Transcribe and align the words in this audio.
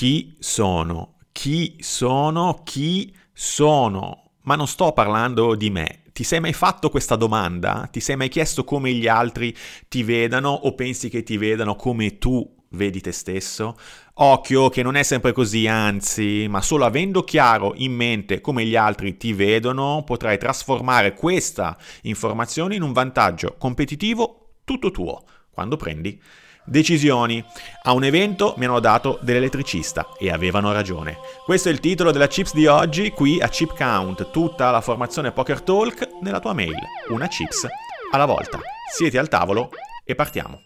Chi 0.00 0.34
sono? 0.38 1.18
Chi 1.30 1.76
sono? 1.80 2.62
Chi 2.64 3.14
sono? 3.34 4.30
Ma 4.44 4.54
non 4.54 4.66
sto 4.66 4.92
parlando 4.92 5.54
di 5.54 5.68
me. 5.68 6.04
Ti 6.10 6.24
sei 6.24 6.40
mai 6.40 6.54
fatto 6.54 6.88
questa 6.88 7.16
domanda? 7.16 7.86
Ti 7.92 8.00
sei 8.00 8.16
mai 8.16 8.30
chiesto 8.30 8.64
come 8.64 8.94
gli 8.94 9.06
altri 9.06 9.54
ti 9.88 10.02
vedano 10.02 10.48
o 10.52 10.74
pensi 10.74 11.10
che 11.10 11.22
ti 11.22 11.36
vedano 11.36 11.76
come 11.76 12.16
tu 12.16 12.42
vedi 12.70 13.02
te 13.02 13.12
stesso? 13.12 13.76
Occhio 14.14 14.70
che 14.70 14.82
non 14.82 14.96
è 14.96 15.02
sempre 15.02 15.32
così, 15.32 15.66
anzi, 15.66 16.46
ma 16.48 16.62
solo 16.62 16.86
avendo 16.86 17.22
chiaro 17.22 17.74
in 17.76 17.92
mente 17.92 18.40
come 18.40 18.64
gli 18.64 18.76
altri 18.76 19.18
ti 19.18 19.34
vedono, 19.34 20.02
potrai 20.06 20.38
trasformare 20.38 21.12
questa 21.12 21.76
informazione 22.04 22.74
in 22.74 22.80
un 22.80 22.94
vantaggio 22.94 23.56
competitivo 23.58 24.60
tutto 24.64 24.90
tuo 24.90 25.24
quando 25.50 25.76
prendi 25.76 26.18
decisioni. 26.64 27.44
A 27.82 27.92
un 27.92 28.04
evento 28.04 28.54
mi 28.56 28.64
hanno 28.64 28.80
dato 28.80 29.18
dell'elettricista 29.22 30.08
e 30.18 30.30
avevano 30.30 30.72
ragione. 30.72 31.18
Questo 31.44 31.68
è 31.68 31.72
il 31.72 31.80
titolo 31.80 32.10
della 32.10 32.28
Chips 32.28 32.54
di 32.54 32.66
oggi, 32.66 33.10
qui 33.10 33.40
a 33.40 33.48
Chip 33.48 33.76
Count, 33.76 34.30
tutta 34.30 34.70
la 34.70 34.80
formazione 34.80 35.32
Poker 35.32 35.62
Talk 35.62 36.08
nella 36.22 36.40
tua 36.40 36.52
mail, 36.52 36.78
una 37.08 37.28
chips 37.28 37.66
alla 38.12 38.26
volta. 38.26 38.58
Siete 38.92 39.18
al 39.18 39.28
tavolo 39.28 39.70
e 40.04 40.14
partiamo. 40.14 40.62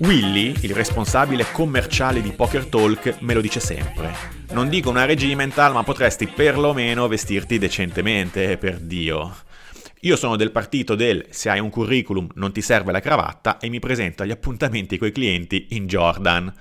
Willy, 0.00 0.54
il 0.60 0.74
responsabile 0.74 1.50
commerciale 1.50 2.22
di 2.22 2.30
Poker 2.30 2.66
Talk, 2.66 3.16
me 3.20 3.34
lo 3.34 3.40
dice 3.40 3.58
sempre. 3.58 4.14
Non 4.50 4.68
dico 4.68 4.90
una 4.90 5.04
regimental, 5.04 5.72
ma 5.72 5.82
potresti 5.82 6.28
perlomeno 6.28 7.08
vestirti 7.08 7.58
decentemente, 7.58 8.56
per 8.58 8.78
Dio. 8.78 9.34
Io 10.02 10.14
sono 10.14 10.36
del 10.36 10.52
partito 10.52 10.94
del 10.94 11.26
se 11.30 11.50
hai 11.50 11.58
un 11.58 11.70
curriculum 11.70 12.28
non 12.34 12.52
ti 12.52 12.62
serve 12.62 12.92
la 12.92 13.00
cravatta 13.00 13.58
e 13.58 13.68
mi 13.68 13.80
presento 13.80 14.22
agli 14.22 14.30
appuntamenti 14.30 14.96
coi 14.96 15.10
clienti 15.10 15.68
in 15.70 15.88
Jordan. 15.88 16.54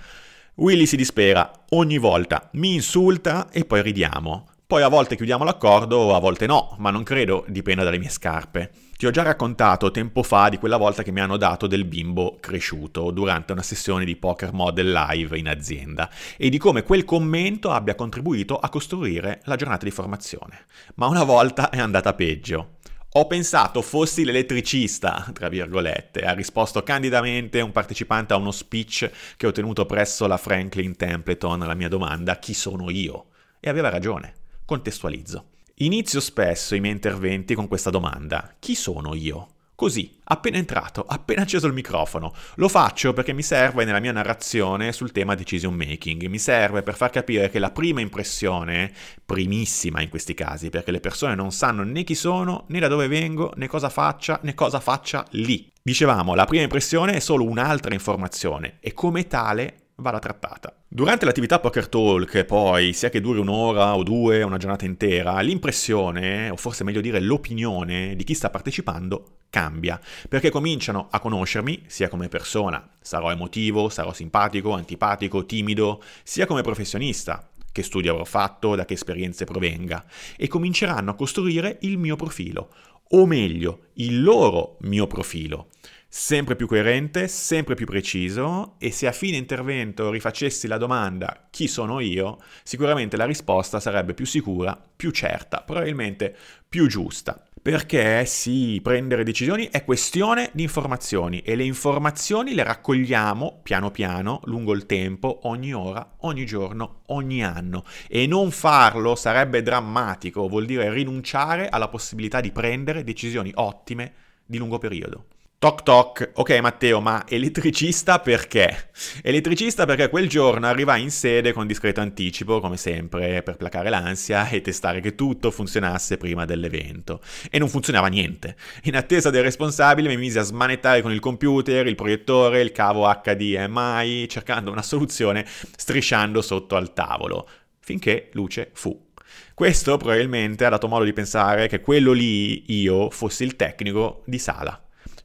Willy 0.56 0.88
si 0.88 0.96
dispera, 0.96 1.52
ogni 1.70 2.00
volta 2.00 2.50
mi 2.54 2.74
insulta 2.74 3.50
e 3.52 3.64
poi 3.64 3.84
ridiamo. 3.84 4.48
Poi 4.66 4.82
a 4.82 4.88
volte 4.88 5.16
chiudiamo 5.16 5.44
l'accordo, 5.44 6.16
a 6.16 6.20
volte 6.20 6.48
no, 6.48 6.76
ma 6.80 6.90
non 6.90 7.04
credo 7.04 7.46
dipenda 7.48 7.84
dalle 7.84 8.00
mie 8.00 8.10
scarpe. 8.10 8.72
Ti 8.98 9.06
ho 9.06 9.12
già 9.12 9.22
raccontato 9.22 9.92
tempo 9.92 10.24
fa 10.24 10.50
di 10.50 10.58
quella 10.58 10.76
volta 10.76 11.04
che 11.04 11.12
mi 11.12 11.22
hanno 11.22 11.38
dato 11.38 11.68
del 11.68 11.86
bimbo 11.86 12.38
cresciuto 12.42 13.12
durante 13.12 13.52
una 13.52 13.62
sessione 13.62 14.04
di 14.04 14.16
poker 14.16 14.52
model 14.52 14.92
live 14.92 15.38
in 15.38 15.48
azienda 15.48 16.10
e 16.36 16.50
di 16.50 16.58
come 16.58 16.82
quel 16.82 17.06
commento 17.06 17.70
abbia 17.70 17.94
contribuito 17.94 18.58
a 18.58 18.68
costruire 18.70 19.42
la 19.44 19.56
giornata 19.56 19.86
di 19.86 19.92
formazione. 19.92 20.66
Ma 20.96 21.06
una 21.06 21.24
volta 21.24 21.70
è 21.70 21.78
andata 21.78 22.16
peggio. 22.16 22.77
Ho 23.18 23.26
pensato 23.26 23.82
fossi 23.82 24.24
l'elettricista, 24.24 25.32
tra 25.34 25.50
virgolette, 25.50 26.22
ha 26.22 26.34
risposto 26.34 26.84
candidamente 26.84 27.62
un 27.62 27.72
partecipante 27.72 28.34
a 28.34 28.38
uno 28.38 28.52
speech 28.52 29.10
che 29.36 29.48
ho 29.48 29.52
tenuto 29.52 29.88
presso 29.88 30.28
la 30.28 30.38
Franklin 30.38 30.96
Templeton 30.96 31.64
alla 31.64 31.74
mia 31.74 31.88
domanda 31.88 32.38
chi 32.38 32.54
sono 32.54 32.92
io? 32.92 33.30
E 33.60 33.70
aveva 33.70 33.90
ragione. 33.90 34.36
Contestualizzo. 34.66 35.46
Inizio 35.78 36.20
spesso 36.20 36.76
i 36.76 36.80
miei 36.80 36.94
interventi 36.94 37.56
con 37.56 37.68
questa 37.68 37.90
domanda. 37.90 38.54
Chi 38.60 38.76
sono 38.76 39.16
io? 39.16 39.48
Così, 39.78 40.18
appena 40.24 40.58
entrato, 40.58 41.06
appena 41.08 41.44
acceso 41.44 41.68
il 41.68 41.74
microfono. 41.74 42.34
Lo 42.56 42.68
faccio 42.68 43.14
perché 43.14 43.32
mi 43.32 43.44
serve 43.44 43.86
nella 43.86 44.00
mia 44.00 44.12
narrazione 44.12 44.92
sul 44.92 45.12
tema 45.12 45.36
decision 45.36 45.76
making. 45.76 46.26
Mi 46.26 46.40
serve 46.40 46.82
per 46.82 46.96
far 46.96 47.12
capire 47.12 47.52
che 47.52 47.60
la 47.60 47.70
prima 47.70 48.02
impressione, 48.02 48.92
primissima 49.24 50.02
in 50.02 50.10
questi 50.10 50.34
casi, 50.34 50.72
perché 50.72 50.90
le 50.90 51.00
persone 51.00 51.36
non 51.36 51.52
sanno 51.52 51.84
né 51.84 52.04
chi 52.04 52.16
sono, 52.16 52.66
né 52.70 52.80
da 52.80 52.88
dove 52.88 53.08
vengo, 53.08 53.54
né 53.56 53.68
cosa 53.68 53.90
faccia, 53.90 54.40
né 54.42 54.56
cosa 54.56 54.80
faccia 54.80 55.24
lì. 55.34 55.72
Dicevamo, 55.80 56.34
la 56.34 56.46
prima 56.46 56.64
impressione 56.64 57.14
è 57.14 57.20
solo 57.20 57.44
un'altra 57.44 57.94
informazione 57.94 58.78
e 58.80 58.94
come 58.94 59.28
tale 59.28 59.87
vada 60.00 60.20
trattata. 60.20 60.76
Durante 60.88 61.26
l'attività 61.26 61.60
Poker 61.60 61.88
Talk, 61.88 62.44
poi, 62.46 62.94
sia 62.94 63.10
che 63.10 63.20
duri 63.22 63.40
un'ora 63.40 63.96
o 63.96 64.04
due, 64.04 64.44
una 64.44 64.58
giornata 64.58 64.86
intera, 64.86 65.40
l'impressione, 65.40 66.50
o 66.50 66.56
forse 66.56 66.84
meglio 66.84 67.02
dire 67.02 67.20
l'opinione 67.20 68.16
di 68.16 68.24
chi 68.24 68.34
sta 68.34 68.50
partecipando 68.50 69.38
cambia, 69.50 70.00
perché 70.30 70.52
cominciano 70.52 71.08
a 71.10 71.20
conoscermi 71.20 71.84
sia 71.88 72.10
come 72.10 72.28
persona, 72.28 72.88
sarò 73.02 73.32
emotivo, 73.32 73.90
sarò 73.90 74.14
simpatico, 74.14 74.74
antipatico, 74.74 75.46
timido, 75.46 76.04
sia 76.24 76.46
come 76.46 76.62
professionista, 76.62 77.50
che 77.72 77.82
studi 77.82 78.08
avrò 78.08 78.24
fatto, 78.24 78.76
da 78.76 78.86
che 78.86 78.94
esperienze 78.94 79.46
provenga, 79.46 80.06
e 80.36 80.48
cominceranno 80.48 81.12
a 81.12 81.16
costruire 81.16 81.78
il 81.82 81.98
mio 81.98 82.16
profilo, 82.16 82.70
o 83.12 83.26
meglio, 83.26 83.88
il 83.94 84.22
loro 84.22 84.78
mio 84.82 85.08
profilo 85.08 85.70
sempre 86.10 86.56
più 86.56 86.68
coerente, 86.68 87.28
sempre 87.28 87.76
più 87.76 87.86
preciso 87.86 88.76
e 88.80 88.92
se 88.92 89.08
a 89.08 89.12
fine 89.12 89.38
intervento 89.38 90.10
rifacessi 90.10 90.68
la 90.68 90.78
domanda 90.78 91.48
chi 91.50 91.68
sono 91.68 92.00
io, 92.00 92.40
sicuramente 92.64 93.18
la 93.18 93.26
risposta 93.26 93.80
sarebbe 93.80 94.14
più 94.14 94.26
sicura, 94.26 94.80
più 94.96 95.12
certa, 95.12 95.62
probabilmente 95.62 96.36
più 96.68 96.88
giusta. 96.88 97.42
Perché 97.68 98.26
sì, 98.26 98.80
prendere 98.82 99.26
decisioni 99.26 99.68
è 99.70 99.84
questione 99.84 100.52
di 100.54 100.64
informazioni 100.64 101.42
e 101.42 101.56
le 101.56 101.66
informazioni 101.66 102.54
le 102.54 102.64
raccogliamo 102.64 103.60
piano 103.62 103.92
piano, 103.92 104.40
lungo 104.46 104.74
il 104.74 104.86
tempo, 104.86 105.40
ogni 105.44 105.74
ora, 105.74 106.14
ogni 106.20 106.46
giorno, 106.46 107.02
ogni 107.08 107.44
anno. 107.44 107.84
E 108.08 108.26
non 108.26 108.52
farlo 108.52 109.16
sarebbe 109.16 109.64
drammatico, 109.64 110.48
vuol 110.48 110.66
dire 110.66 110.90
rinunciare 110.94 111.68
alla 111.68 111.90
possibilità 111.90 112.40
di 112.40 112.54
prendere 112.54 113.04
decisioni 113.04 113.52
ottime 113.56 114.14
di 114.46 114.58
lungo 114.58 114.78
periodo. 114.78 115.26
Toc 115.60 115.82
toc, 115.82 116.34
ok 116.36 116.60
Matteo, 116.60 117.02
ma 117.02 117.26
elettricista 117.28 118.20
perché? 118.20 118.92
Elettricista 119.24 119.86
perché 119.86 120.08
quel 120.08 120.30
giorno 120.30 120.68
arrivai 120.68 121.02
in 121.02 121.10
sede 121.10 121.52
con 121.52 121.66
discreto 121.66 122.00
anticipo, 122.00 122.60
come 122.60 122.78
sempre, 122.78 123.42
per 123.42 123.58
placare 123.58 123.90
l'ansia 123.90 124.48
e 124.50 124.62
testare 124.62 125.00
che 125.00 125.16
tutto 125.16 125.50
funzionasse 125.50 126.18
prima 126.18 126.46
dell'evento. 126.46 127.22
E 127.50 127.58
non 127.58 127.70
funzionava 127.70 128.06
niente. 128.06 128.56
In 128.84 128.96
attesa 128.96 129.32
del 129.32 129.42
responsabile 129.42 130.10
mi 130.10 130.18
misi 130.18 130.38
a 130.38 130.44
smanettare 130.44 131.02
con 131.02 131.12
il 131.12 131.20
computer, 131.20 131.88
il 131.88 131.96
proiettore, 131.96 132.62
il 132.62 132.72
cavo 132.72 133.12
HDMI, 133.12 134.30
cercando 134.30 134.70
una 134.70 134.84
soluzione 134.84 135.44
strisciando 135.76 136.44
sotto 136.44 136.76
al 136.76 136.94
tavolo, 136.94 137.50
finché 137.80 138.30
luce 138.34 138.70
fu. 138.74 139.08
Questo 139.56 139.98
probabilmente 139.98 140.66
ha 140.66 140.70
dato 140.70 140.88
modo 140.88 141.04
di 141.04 141.14
pensare 141.14 141.68
che 141.68 141.82
quello 141.82 142.12
lì, 142.12 142.80
io, 142.80 143.10
fossi 143.10 143.44
il 143.44 143.56
tecnico 143.56 144.22
di 144.28 144.38
sala. 144.38 144.80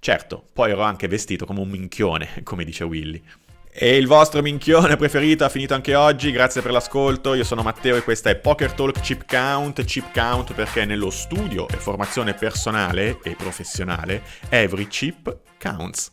Certo, 0.05 0.43
poi 0.53 0.73
ero 0.73 0.83
anche 0.83 1.07
vestito 1.07 1.47
come 1.47 1.61
un 1.61 1.69
minchione, 1.69 2.29
come 2.43 2.65
dice 2.65 2.83
Willy. 2.83 3.23
E 3.73 3.97
il 3.97 4.09
vostro 4.09 4.43
minchione 4.43 4.97
preferito 4.97 5.45
ha 5.45 5.49
finito 5.49 5.75
anche 5.75 5.95
oggi, 5.95 6.33
grazie 6.33 6.61
per 6.61 6.73
l'ascolto, 6.73 7.35
io 7.35 7.45
sono 7.45 7.63
Matteo 7.63 7.95
e 7.95 8.03
questa 8.03 8.29
è 8.29 8.35
Poker 8.35 8.73
Talk 8.73 9.01
Chip 9.01 9.25
Count, 9.31 9.85
Chip 9.85 10.13
Count 10.13 10.55
perché 10.55 10.85
nello 10.85 11.09
studio 11.09 11.69
e 11.69 11.77
formazione 11.77 12.35
personale 12.35 13.21
e 13.23 13.37
professionale 13.37 14.25
every 14.49 14.89
chip 14.89 15.39
counts. 15.57 16.11